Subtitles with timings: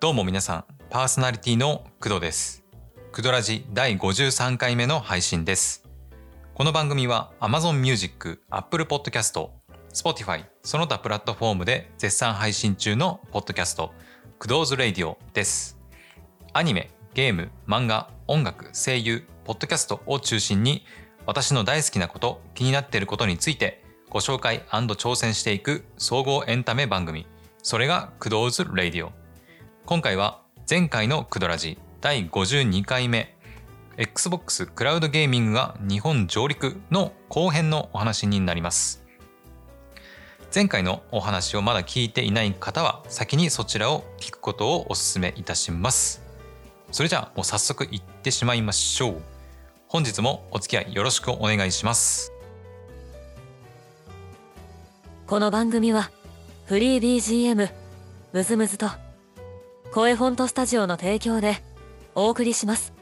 [0.00, 2.64] どうも皆さん、パーソナリティの工藤です。
[3.12, 5.84] クドラジ第53回目の配信です。
[6.54, 9.50] この番組は Amazon Music、Apple Podcast、
[9.92, 13.92] Spotify、その他プラットフォームで絶賛配信中のポッドキャスト、
[14.38, 15.78] クドーズ・レイディオです。
[16.54, 20.86] アニメ、ゲーム、漫画、音楽、声優、ポッドキャストを中心に
[21.26, 27.26] 私の大好きなこと、気になっていることについてご紹介挑戦していく総合エンタメ番組、
[27.62, 29.19] それが Kudo's Radio。
[29.90, 30.40] 今回は
[30.70, 33.34] 前回のクドラジ第52回目
[33.96, 39.04] Xbox クラウドゲーミングが日本上陸の後編のお話になります。
[40.54, 46.22] 前回のお話をまだ聞いていない方は先にそちらを聞くことをお勧めいたします。
[46.92, 49.22] それじゃあもう早速行ってしまいましょう。
[49.88, 52.32] 本日もお付き合いよろしくお願いします。
[55.26, 56.12] この番組は
[56.66, 57.72] フリー BGM
[58.32, 58.86] ムズムズと
[59.92, 61.56] 声フォントスタジオの提供で
[62.14, 62.92] お送りします。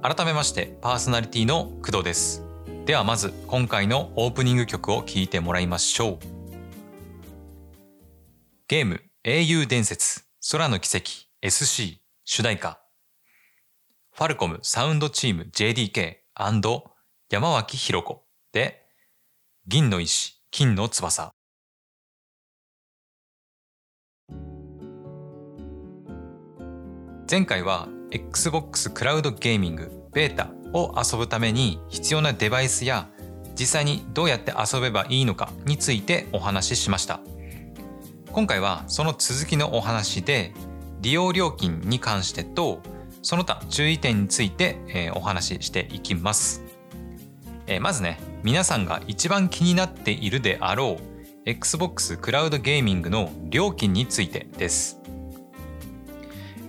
[0.00, 2.44] 改めましてパーソナリティの工藤です。
[2.84, 6.18] ではまず今回のオープニング曲を聴いてもらいましょう。
[8.68, 11.10] ゲーム英雄伝説空の奇跡
[11.42, 12.85] SC 主題歌。
[14.16, 16.20] ファルコムサウンドチーム JDK&
[17.28, 18.24] 山脇ひろ子。
[18.50, 18.82] で
[19.66, 21.32] 銀の石金の翼。
[27.30, 33.10] 前回は Xbox クラウドゲーミングベータを遊ぶために必要なデバイスや
[33.54, 37.20] 実際にどうやって遊べばいいのかについてお話ししました。
[38.32, 40.54] 今回はその続きのお話で
[41.02, 42.80] 利用料金に関してと
[43.26, 46.62] その他注意点について、えお話ししていきます、
[47.66, 55.00] えまずね皆さんが一番気になっているであろう Xbox クラウドゲーミングの料金についてです。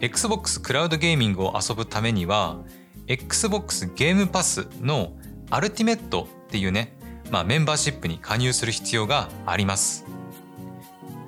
[0.01, 2.57] Xbox クラウドゲーミングを遊ぶためには
[3.05, 5.11] Xbox ゲームパスの
[5.51, 6.97] アルティメットっていうね、
[7.29, 10.05] まあ、メンバーシップに加入する必要があります。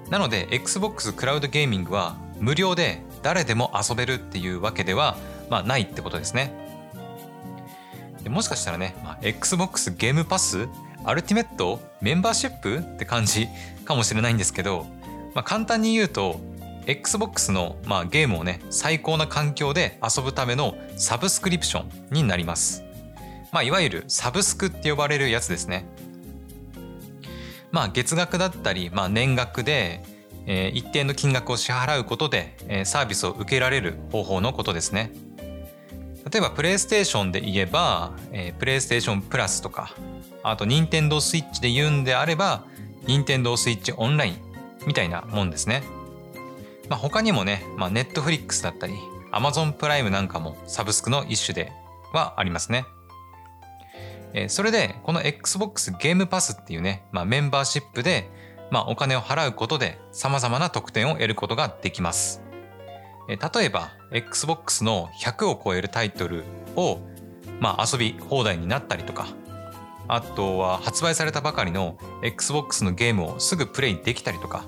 [0.09, 5.17] なので Xbox クラウドゲーミングは無料で誰でも遊べるっていうわけでは、
[5.49, 6.53] まあ、ないってことですね。
[8.27, 10.67] もしかしたらね、まあ、Xbox ゲームパス
[11.05, 13.47] アルティメットメンバーシップって感じ
[13.85, 14.85] かもしれないんですけど、
[15.33, 16.39] まあ、簡単に言うと
[16.85, 22.83] Xbox の、まあ、ゲームをね最高な環境で遊ぶためのサブスクリプションになります、
[23.51, 25.85] まあ、いわゆるサブスクって呼ばれるやつですね。
[27.71, 30.03] まあ月額だったり、まあ、年額で、
[30.45, 35.11] え一定の金額を支払うことで、えサービスを受けられる方法のことですね
[36.31, 39.95] 例えばプレイステーションで言えば、えープレイステーションプラスとか
[40.43, 42.65] あと任天堂スイッチで言うんであれば
[43.05, 44.37] 任天堂スイッチオンライン
[44.85, 45.83] みたいなもんですね
[46.89, 48.95] まあ、他にもね、まあ、ネットフリックスだったり、
[49.31, 51.71] アマゾンプライムなんかもサブスクの一種で
[52.11, 52.85] はありますね。
[54.33, 58.29] えーそれで、この Xbox ゲームパスっていうね、まあ、メンバーシップで、
[58.71, 62.41] まあ、お金を払うことで様々な特典を得ることができます。
[63.27, 66.43] 例えば、Xbox の100を超えるタイトル
[66.75, 66.99] を、
[67.59, 69.27] まあ、遊び放題になったりとか、
[70.07, 74.65] あとは発売されたばかりの Xbox のゲームをすぐプレイできたりとか、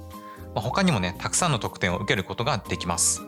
[0.53, 3.21] まあ他にもねたくさんの特典を受けることができます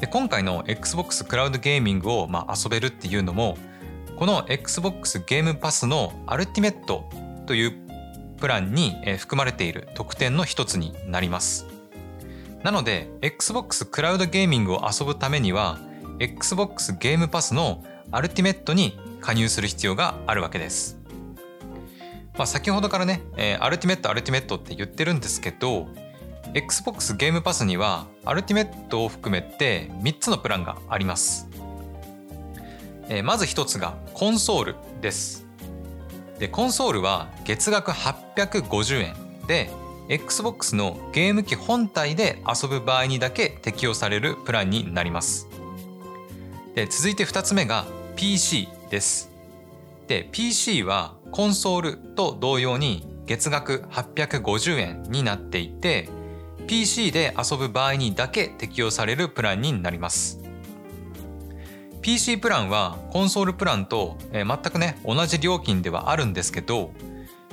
[0.00, 3.56] で今回の XBOX クラウドゲーミングをまあ遊べるっていうのも
[4.16, 7.08] この XBOX ゲームパスのアルティメット
[7.46, 7.81] という
[8.42, 11.64] プランに含まれている特典の一つになります。
[12.64, 15.78] なので XBOX クラウドゲーミングを遊ぶためには
[16.18, 20.98] XBOX ゲームパスのアルティメットに加入する必要があるわけです。
[22.36, 25.86] まあ、先ほどからね、えアルティメットアルティメットって言ってるんですけど
[26.52, 31.46] Xbox ゲームパスにはアルティメットを含めて3つのプランがあります、
[33.08, 35.41] えまず1つがコンソールです。
[36.42, 39.14] でコンソールは月額850円。
[39.46, 39.70] で
[40.08, 45.46] Xbox のゲーム機本体で遊ぶ場合にだけ適用されるプランになります。
[46.74, 47.84] で続いて2つ目が
[48.16, 49.30] PC です。
[50.08, 56.08] で PC はコンソールと同様に月額850円になっていて
[56.66, 60.41] PC で遊ぶ場合にだけ適用されるプランになります。
[62.02, 66.90] PC プランはコンソールプランと、え全くね同じ料金ではあるんですけど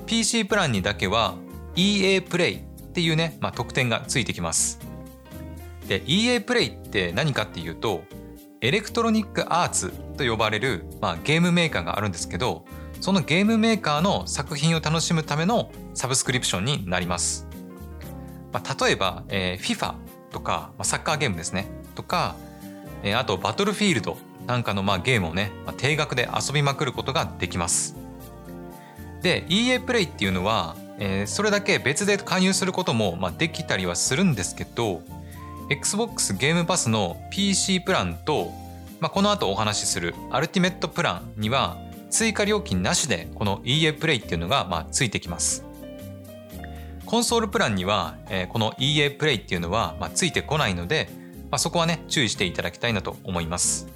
[0.07, 1.35] PC プランにだけは
[1.75, 2.61] EA プレイっ
[2.91, 4.79] ていうね、まあ、特典がついてきます
[5.87, 8.03] で EA プレイって何かっていうと
[8.61, 12.65] エレクトロニックアーツと呼ばれる、まあ、ゲームメーカーがあるんですけど
[12.99, 17.47] そのゲームメーカーの作品を楽しむためのサブスクリプションになります。
[18.51, 19.95] まあ、例えば、えー、FIFA
[20.31, 22.35] とか、まあ、サッカーゲームですねとか、
[23.03, 24.17] えー、あとバトルフィールド
[24.47, 27.95] なんかのまあゲームをね、まあ、定額で遊びまくることができます。
[29.21, 35.01] で EA プレイっていうのは、えー、それだけ別で加入することもまあできたりはするんですけど
[35.69, 38.51] Xbox ゲームパスの PC プランと、
[38.99, 41.77] まあ、この後お話しするアルティメットプランには
[42.09, 45.69] 追加料金なしでこの EA プレイっていうのがまあついてきます。
[47.09, 51.09] コンソールプランには、えー、この EA プレイっていうのは、まあ、ついてこないので、
[51.49, 53.87] まあ、そこはね注意していただきたいなと思います、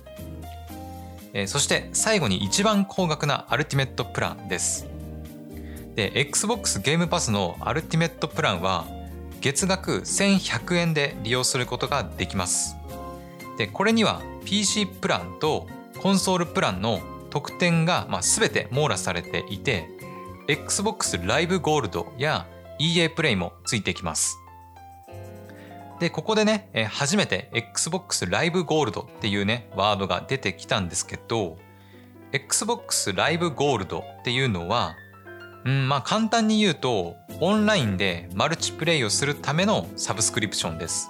[1.33, 4.87] えー、そして最後に一番高額なアルティメットプランです
[5.95, 8.85] で XBOX ゲームパスのアルティメットプランは
[9.41, 12.75] 月額1100円で利用することができます
[13.57, 15.67] でこれには PC プランと
[16.01, 19.89] コンソールプランの特典がまあ全て網羅されていて
[20.47, 22.45] Xbox ライブゴールドや
[22.79, 24.42] EA プレイもついてきます。
[26.03, 31.57] で、ここでね、初めて Xbox Live Gold っていうね、ワードが出てきたんですけど、
[32.33, 34.97] Xbox Live Gold っていうのは、
[35.63, 41.09] うん、まあ簡単に言うと、オンラインでマルチプレイをするためのサブスクリプションです。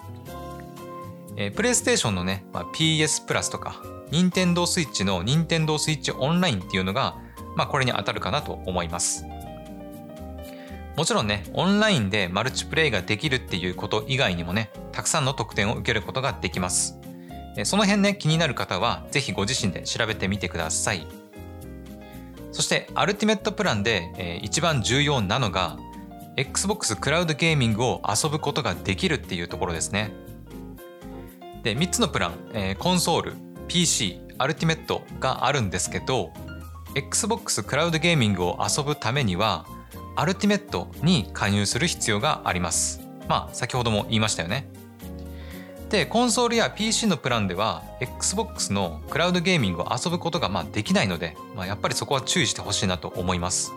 [1.38, 3.81] えー、プレイステーションのね、まあ、PS プラスとか、
[4.12, 7.16] 任天堂 switch の任天堂 switch オンラインっていうのが、
[7.56, 9.25] まあこれに当たるかなと思います。
[10.95, 17.00] もちろんね、オンラインでマルチプレイができるっていうこと以外にもね、たくさんの特典を受けることができます。
[17.63, 21.07] その辺ね、気になる方は、ぜひご自身で調べてみてください。
[22.51, 25.78] そして、アルティメットプランで、一番重要なのが、
[26.38, 30.12] Xbox クラウドゲーミングを遊ぶことができるっていうところですね。
[31.63, 33.34] で、3つのプラン、コンソール、
[33.68, 36.31] PC、アルティメットがあるんですけど、
[36.96, 39.66] Xbox クラウドゲーミングを遊ぶためには、
[40.15, 43.01] アルティメットに加入する必要があります。
[43.27, 44.68] まあ、先ほども言いましたよね。
[45.89, 53.74] で、コンソールや PC のプランでは、Xbox のクラウドゲーミングを遊ぶことがまあできないので、まあ、やっぱりそこは注意してほしいなと思います。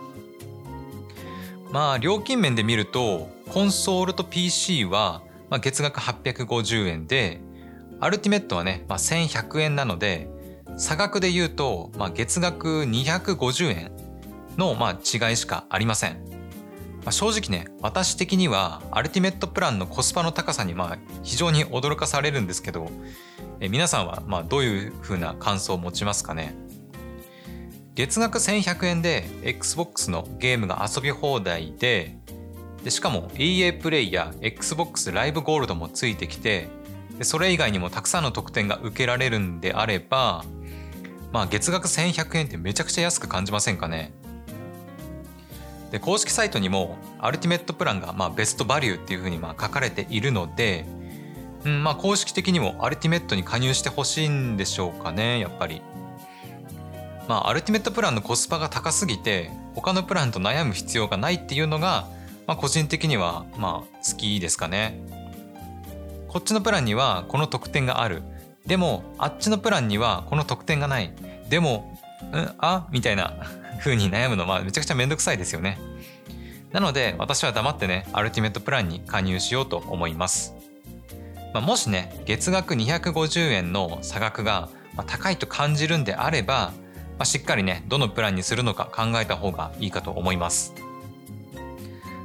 [1.71, 7.39] まあ、料金面で見ると、コンソールと PC は、まあ、月額850円で、
[7.99, 10.29] アルティメットはね、まあ、1100円なので、
[10.77, 13.91] 差額で言うと、まあ、月額250円
[14.57, 14.91] のまあ
[15.29, 16.37] 違いしかありません。
[17.03, 22.89] まあ、正直ね私的にはアルティメットプランのコスパの高さにまあ非常に驚かされるんですけど
[23.61, 26.53] え皆さんはまあどういうふうな感想を持ちますかね？
[27.95, 32.17] 月額1100円で XBOX のゲームが遊び放題で
[32.83, 36.67] でしかも EA プレイや XBOX ライブゴールドもついてきて
[37.17, 40.43] でそれ以外にもたくさんの特典が受けられるんであれば
[41.31, 44.13] まあ月額1100円ってめちゃくちゃ安く感じませんかね？
[45.91, 50.85] で公式サイトにもアルティメットプランがまあベストバリューっていうふうにまあ書かれているので、
[51.65, 55.81] うんまあ、公式的にもアルティメットに加入してほしいんでしょうかねやっぱり。
[57.27, 62.07] まあ、アルティメットプランのコスパが高すぎて他のプランと悩む必要がないっていうのが、
[62.47, 64.99] まあ、個人的にはまあ好きですかね。
[66.29, 68.23] こっちのプランにはこの特典がある。
[68.65, 71.13] でもあっちのプランにはこの特典がない。
[71.49, 71.97] でも、
[72.31, 73.33] うん、あみたいな
[73.79, 75.79] 風に悩むのはめちゃくちゃめんどくさいですよね。
[76.71, 80.53] なので私は黙ってね、アルティメットプランに加入しようと思います。
[81.53, 84.69] まあ、もしね、月額250円の差額が
[85.05, 86.73] 高いと感じるんであれば、
[87.17, 90.73] まあ、しっかりね、どのプランにするのか考えた方がいいかと思います。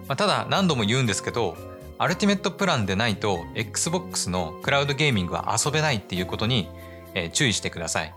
[0.09, 1.57] まあ、ただ何度も言うんですけど、
[1.99, 6.69] アルティメットプランでないと Xbox のクラウドゲーミングは遊べないっていうことに
[7.33, 8.13] 注意してください。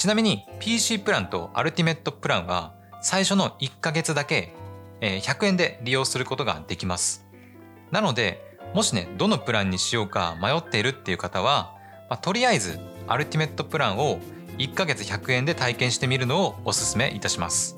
[0.00, 4.54] ちなみに PC プランとアルティメットプランは最初の1ヶ月だけ
[5.02, 7.26] 100円で利用することができます。
[7.90, 11.74] なので、もしね、どのプランにしようか迷っているっていう方は、
[12.08, 14.20] まあ、とりあえずアルティメットプランを
[14.56, 17.76] 1ヶ月100円で体験してみるのをおすすめいたします。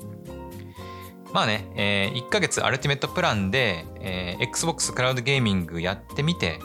[1.33, 6.59] まあね、えー、1ヶ月アルティメットプランで、えー、Xbox クラウドゲーミングやってみて、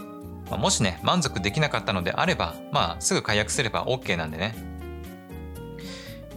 [0.53, 4.78] ま、もしね、満足できなかったのであれば、まあすぐ解約すれば OK なんでね、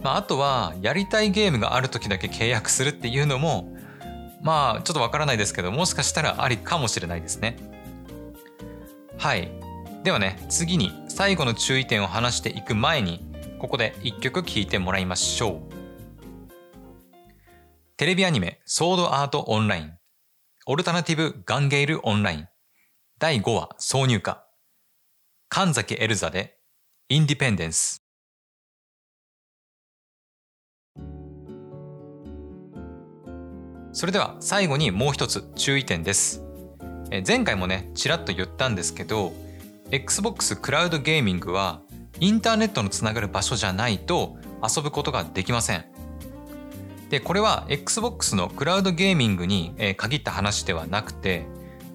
[0.02, 3.72] まあ、あとはやりたいゲームがある時だけ契約するっていうのも
[4.42, 7.56] まあちょっとわからないですけどもしかしたらありかもしれないですね。
[9.16, 9.48] はい。
[10.02, 13.24] ではね次に最後の注意点を話していく前に
[13.60, 15.72] ここで一曲聴いてもらいましょう。
[17.96, 19.92] テレビアニメソードアートオンライン。
[20.66, 22.48] オルタナティブガンゲイルオンライン。
[23.20, 24.44] 第5話挿入歌。
[25.48, 26.56] 神崎エルザで
[27.08, 28.01] Independence
[33.92, 36.42] それでは最後にもう一つ注意点です。
[37.26, 39.34] 前回もねちらっと言ったんですけど
[39.90, 41.82] Xbox クラウドゲーミングは
[42.18, 45.84] インターネットのつながる場所じゃないと遊ぶことができません。
[47.10, 51.46] でこれは Xbox のクラウドゲーミングに限った話ではなくて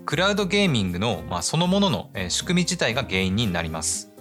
[0.05, 4.11] クラウドゲーミングの、まあ、そのものの仕組み自体が原因になります。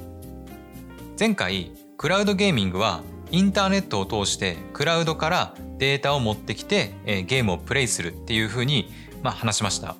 [1.20, 6.94] 前回クラウドゲーミングはインターネットを通してクラウドからデータを持ってきて
[7.26, 8.90] ゲームをプレイするっていうふうに、
[9.22, 9.96] ま、話しました。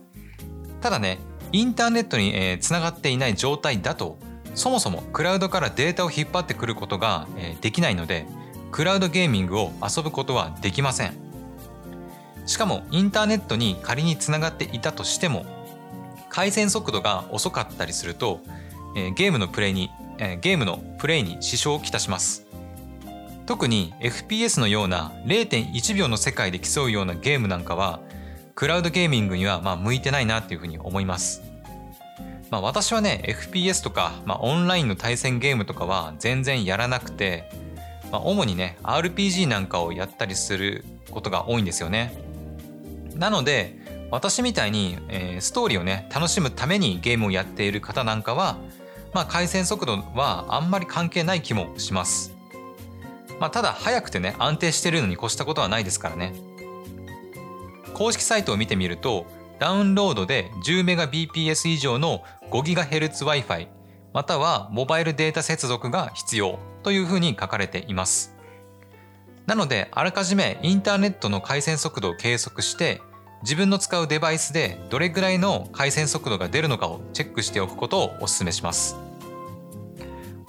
[0.80, 1.18] ただね
[1.52, 4.18] インターネットにつながっていない状態だと
[4.54, 7.26] そもそもクラウドからデータを引っ張ってくることが
[7.60, 8.26] できないので
[8.72, 11.12] クラウドゲーミングを遊ぶことはできません。
[12.46, 15.44] しかもインターネットに仮につながっていたとしても
[16.28, 18.40] 回線速度が遅かったりすると
[18.94, 19.90] ゲームのプレイに
[20.40, 22.45] ゲームのプレイに支障をきたします。
[23.46, 28.00] 特に FPS のような0.1秒の世界で競うようなゲームなんかは
[28.56, 31.42] クラウドゲーミングにはまあ向いてないなっていうふうに思います。
[32.50, 37.50] まあ、私はね FPS とか、まあ、オンラインの対戦ゲームとかは全然やらなくて、
[38.12, 42.14] まあ、主にね RPG なんかをやったりすることが多いんですよね。
[43.14, 43.76] なので
[44.10, 48.58] 私みたいに、えー、ストーリーをね楽しむためにゲームをやっている方なんかは、
[49.12, 52.35] まあ、回線速度はあんまり関係ない気もします。
[53.38, 56.34] まあ、ただ速くてね安定してるのに越したことはないですからね。
[57.94, 59.26] 公式サイトを見てみると
[59.58, 63.68] ダウンロードで 10Mbps 以上の 5GHz-Wi-Fi
[64.12, 68.34] またはモバイルデータ接続が必要というふうに書かれています。
[69.46, 73.00] なのであらかじめインターネットの回線速度を計測して
[73.42, 79.05] 自分の使うデバイスでどれぐらいの回線速度が出るのかをチェックしておくことをお勧めします。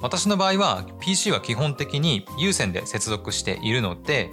[0.02, 4.32] 私の場合は PC は基本的に有線で接続しているので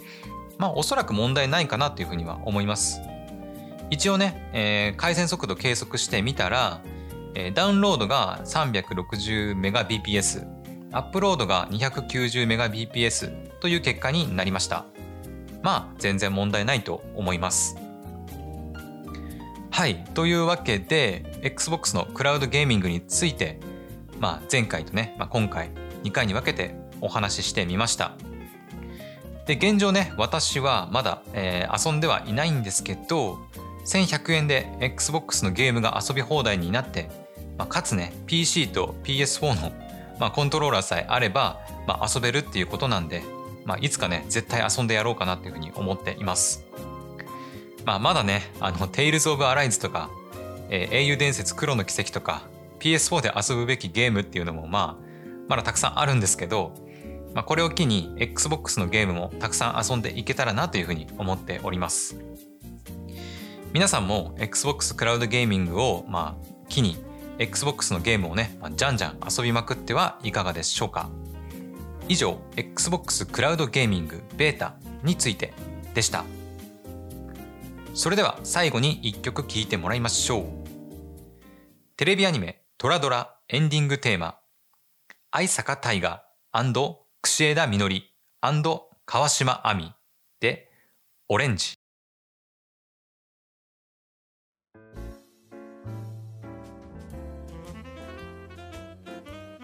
[0.58, 3.00] まあおそらく問題ないかなというふうには思います。
[3.90, 6.82] 一応ね、えー、回線速度計測してみたら、
[7.34, 10.46] えー、ダウンロードが 360Mbps、
[10.92, 14.86] アップロードが 290Mbps という結果になりました。
[15.62, 17.76] まあ全然問題ないと思います。
[19.70, 20.04] はい。
[20.14, 23.58] というわけで、Xbox のクラウドゲーミングについて、
[24.24, 25.68] まあ前回とね、まあ、今回
[26.02, 28.12] 2回に分けてお話ししてみました。
[29.44, 33.38] で現状ね私はまだ、えー、遊んではいないんですけど
[33.84, 37.10] 1100円で XBOX のゲームが遊び放題になって、
[37.58, 39.72] まあ、かつね PC と PS4 の、
[40.18, 43.22] まあ、コントローラーさえあれば、まあ、遊べるっていうことなんで、
[43.66, 46.64] まあ、いつかね絶対遊んでやろうかなっていうふうに思っています。
[47.84, 50.08] まあ、まだねあの Tales of Arise とか、
[50.70, 55.04] えー、英雄伝説黒の奇跡とか PS4 で遊ぶべきゲームっていうのもまあ
[55.48, 56.74] まだたくさんあるんですけど
[57.34, 62.16] まあ、これを機に Xbox のゲームもたくさん遊んでいけたらなというふうに思っております。
[63.72, 66.96] 皆さんも Xbox クラウドゲーミングをまあ機に
[67.40, 71.10] Xbox のゲームをね、まあ、じゃんじゃん遊びまくってはいかがでしょうか
[72.08, 75.52] 以上 Xbox クラウドゲーミングベータについて
[75.92, 76.24] でした。
[77.94, 80.44] それでは最後に一曲聴いてもらいましょう。
[81.96, 84.36] テレビアニメトラドラエンディングテーマ
[85.30, 86.22] 愛坂大河
[87.22, 88.12] 串枝みのり
[89.06, 89.92] 川島亜美
[90.38, 90.70] で
[91.30, 91.78] オレンジ。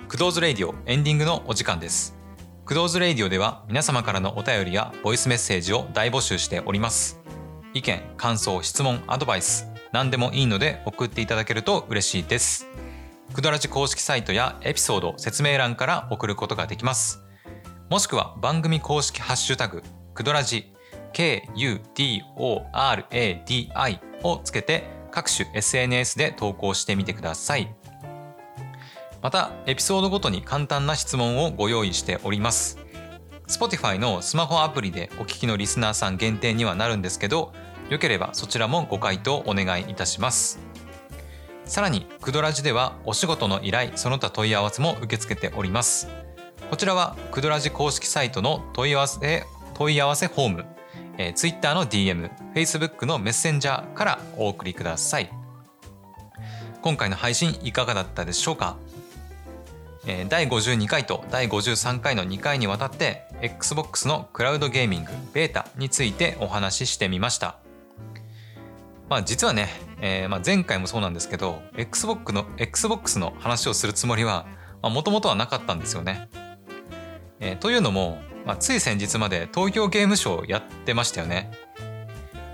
[0.08, 2.16] クドーズレイディオエンディングのお時間です。
[2.64, 7.20] クドーズレイディオでは皆様からのお便りやボイスメッセージを大募集しております。
[7.74, 12.66] 意見、感想、質問、アドバイス、何でもいいので送っていただけると嬉しいです。
[13.32, 17.22] クドラジ公式サイトやエピソード、説明欄から送ることができます。
[17.88, 19.84] もしくは番組公式ハッシュタグ
[20.14, 20.72] クドラジ
[21.12, 27.72] KUDORADI をつけて各種 SNS で投稿してみてください。
[29.22, 32.78] またエピソードごとに簡単な質問をご用意しております。
[33.46, 37.52] Spotify のスマホアプリでお聞きのリスナーさん限定にはなるんですけど
[37.90, 40.69] よければそちらもご回答お願いいたします。
[41.70, 46.08] さらにクドラジではお仕事の依頼その他問い合わせも受け付けております
[46.68, 50.66] こちらはクドラジ公式サイトの問い合わせ問い合わせフォーム、
[51.16, 55.30] えー、Twitter の DM、Facebook のメッセンジャーからお送りください。
[56.82, 58.76] 今回の配信いかがだったでしょうか、
[60.06, 67.56] えー、第52回と第53回の2回にわたって Xbox のクラウドゲーミングベータについてお話ししてみました。
[69.10, 69.68] まあ実はね、
[70.00, 74.46] えー、まあ前回もそうなんですけど Xbox の Xbox の話をするつもりは
[74.82, 76.30] もともとはなかったんですよね。
[77.40, 81.50] えー、というのも、まあ、つい先日まで東京ゲームショウやってましたよね。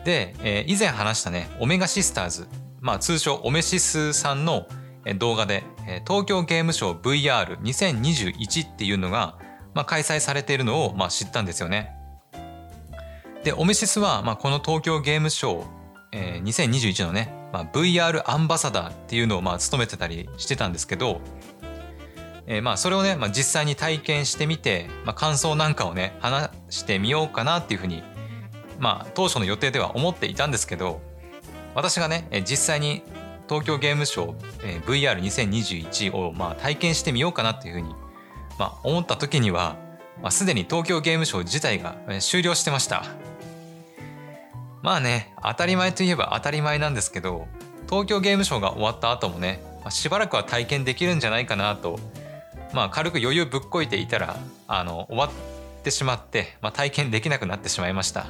[0.05, 2.49] で、えー、以前話したねオメガシスターズ、
[2.81, 4.67] まあ、通称オメシスさんの
[5.19, 5.63] 動画で
[6.07, 9.39] 東京ゲームショウ VR2021 っていうのが、
[9.75, 11.93] まあ、開催されているのを、まあ、知ったんですよね。
[13.45, 15.65] でオメシスは、まあ、この東京ゲームショウ、
[16.13, 21.21] えー、2021のね、まあ、VR アンバサダーっていうのをまあ務めてたりしてたんですけど、
[22.47, 28.03] えー、まあそれをね、まあ、実際に体験してみて、まあ、感想なんかをね話してみようかなっていうふうに、
[28.79, 31.01] まあ、当初の予定では思っていたんですけど
[31.75, 33.03] 私がね実際に
[33.49, 37.95] 東京ゲームショウ、えー、VR2021 をまあ体験してみようかなっていうふうに、
[38.59, 39.77] まあ、思った時には、
[40.23, 43.05] まあ、すでに東京ゲームショウ自体が終了してました。
[44.83, 47.47] まあね当たり前といえば当たり前なんですけど
[47.89, 51.99] 東京ゲームショウが終わった後もね、しばらくは体験できるんじゃないかなと
[52.73, 54.37] まあ軽く余裕ぶっこいていたら
[54.69, 55.31] あの終わっ
[55.83, 58.27] てしまって、まあ、体験できなくなってしまいました。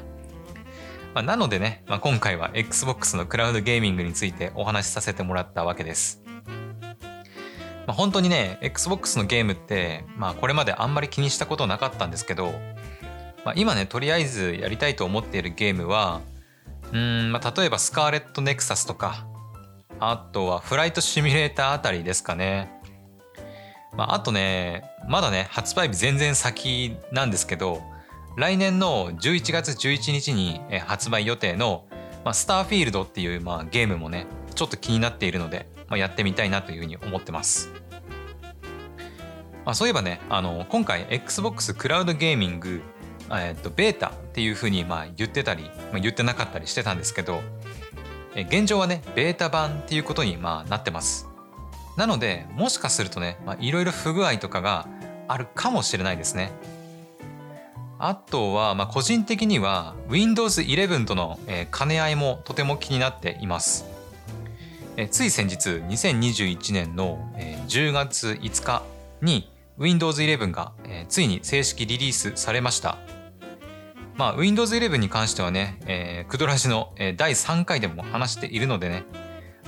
[1.14, 6.20] まあ、なのでね、まあ、今回は XBOX のクラウドゲーミングについてお話しさせてもらったわけです。
[7.86, 12.52] まあ、本当にね、XBOX のゲームって、まあ、これまであんまり気にしたことなかったんですけど、
[13.46, 16.20] まあ、今ね、とりあえずやりたいと思っているゲームは、
[16.92, 19.26] うん、まあ、例えばスカーレットネクサスとか、
[19.98, 22.70] あとはフライトシミュレーターあたりですかね。
[23.96, 27.82] まあ、あとね、まだね、発売日全然先なんですけど、
[28.36, 31.86] 来年の11月11日に発売予定の、
[32.24, 37.70] まあ、スターフィールドっていう、まあ、ゲームもね、ちょっと気になっているので、まあ、やってみたいなというふうに思ってます。
[39.64, 42.82] まあ、そういえばね、あの、今回 Xbox クラウドゲーミング
[43.30, 47.40] えっと、ベータっていうふうにまあ言ってたり、まあ、言ってなかったりしてたんですけど、
[48.34, 51.26] え現状はね、ベータ版っていうことにまあなってます。
[51.96, 54.88] なので、もしかするとね、いろいろ不具合とかが
[55.26, 56.52] あるかもしれないですね。
[57.98, 63.86] あとは、まあ、個人的には Windows 11との、え兼ね合いもとても気になっています。
[64.98, 68.82] えつい先日2021年の、え10月5日
[69.22, 72.98] に Windows 11が、えついに正式リリースされました。
[74.16, 79.04] まあ、Windows 11に関してはね、えー、クドラジの、えー、第3回でも話しているのでね、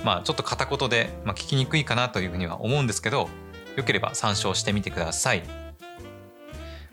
[0.03, 3.29] まあ、ちょっと片言で、まあ、聞きにくいかなというふうには思うんですけど、
[3.75, 5.43] よければ参照してみてください。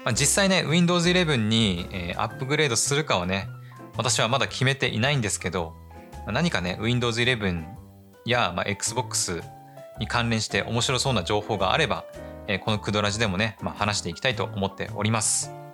[0.04, 3.48] まあ、実際ね、Windows 11に、えー、アップグレードするかはね、
[3.96, 5.72] 私はまだ決めていないんですけど、
[6.12, 7.64] まあ、何かね、Windows 11
[8.26, 9.42] や、まあ、Xbox
[9.98, 12.04] に関連して面白そうな情報があれば、
[12.48, 15.65] えー、このクドラジでもね、まあ、話していきたいと思っております。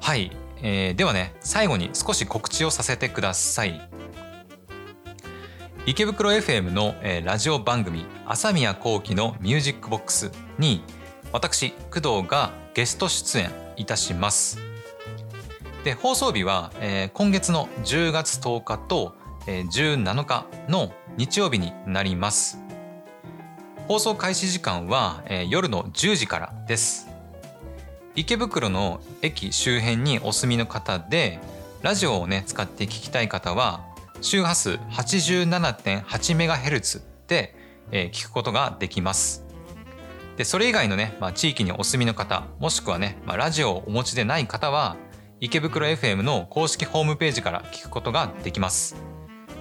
[0.00, 3.80] はい、えー、ではね最後に少し告知をさせてください。
[5.86, 10.82] 池袋 FM の、えー、ラジオ番組朝宮幸喜のミュージックボックスに
[11.32, 14.58] 私工藤がゲスト出演いたします。
[15.84, 19.14] で放送日は、えー、今月の10月10日と、
[19.46, 22.58] えー、17日の日曜日になります。
[23.86, 27.09] 放送開始時間は、えー、夜の10時からです。
[28.20, 31.38] 池袋の駅周辺にお住みの方で
[31.80, 33.86] ラジオをね使って聞きたい方は
[34.20, 37.56] 周波数 87.8MHz で、
[37.90, 39.46] えー、聞くことができます。
[40.36, 44.98] でそれ以外のね、まあ、地域にお住みの方もしくはね、まあ、ラジオをお持ちでない方は
[45.40, 48.96] 池袋 FM の公式ホームページから聞くことができます。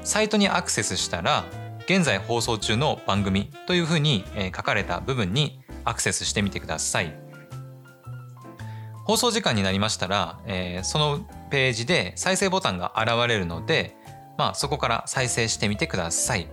[0.03, 1.45] サイトにアクセスしたら
[1.85, 7.28] 現在放送中の番組というふうに書かれた部分にアクセスしてみてください。
[9.09, 13.97] 放送時間になりましたら、えー、そのページで再生ボタンが現れるので、
[14.37, 16.47] まあ、そこから再生してみてください。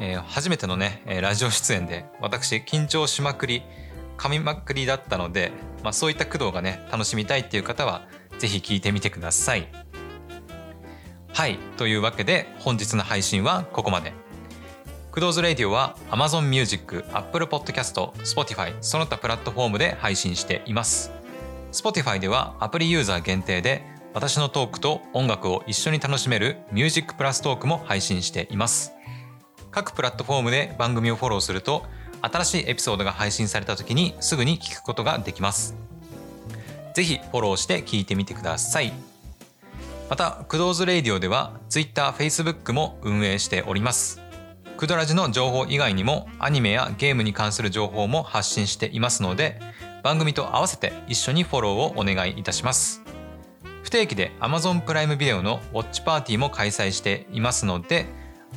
[0.00, 3.62] えー、初めてのね、ラジオ出演で私緊張しまくり
[4.16, 9.68] 噛みまくりだったので、まあ、そういった工藤がね楽しみたいっていう方は是非聞いてみてください。
[11.34, 14.14] はいというわけで本日の配信はここまで。
[15.12, 21.10] クドーズレディオは Amazon Music、Apple Podcast、Spotify その他プラットフォームで配信しています。
[21.72, 23.82] Spotify ではアプリユーザー限定で
[24.14, 28.92] 私のトークと音楽を一緒に楽しめるミュージックプラストークも配信しています。
[29.72, 31.82] 各プラットフォームで番組をフォローすると
[32.22, 35.74] 新しいエピソードが配信された時にすぐに聞くことができます。
[36.94, 38.92] ぜひフォローして聞いてみてください。
[40.08, 44.29] また、クドーズレイディオでは Twitter、Facebook も運営しております。
[44.80, 49.60] クドラジの情報以外にもアニメやゲームに関する情報も発信していますので
[50.02, 53.02] 番組と合わせて一緒にフォローをお願いいたします
[53.82, 58.06] 不定期で Amazon プライムビデオのウォッチパーティーも開催していますので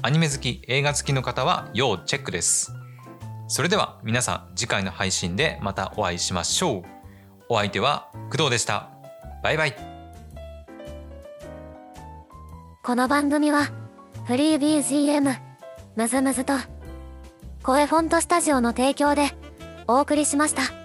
[0.02, 2.74] アニメ好き映画好きの方は要チェックです
[3.50, 6.84] それでは皆さん次回の配信でまたお会いしましょう。
[7.50, 8.90] お相手は工藤でした。
[9.44, 9.76] バイバイ。
[12.82, 13.70] この番組は
[14.26, 15.53] フリー BGM
[15.96, 16.54] むずむずと
[17.62, 19.30] 声フォントスタジオの提供で
[19.88, 20.83] お送りしました。